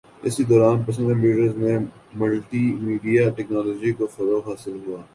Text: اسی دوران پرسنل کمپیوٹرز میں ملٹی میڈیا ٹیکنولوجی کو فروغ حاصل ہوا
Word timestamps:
اسی 0.23 0.43
دوران 0.43 0.81
پرسنل 0.83 1.13
کمپیوٹرز 1.13 1.57
میں 1.57 1.77
ملٹی 2.19 2.63
میڈیا 2.79 3.29
ٹیکنولوجی 3.37 3.91
کو 3.91 4.07
فروغ 4.15 4.49
حاصل 4.49 4.79
ہوا 4.85 5.01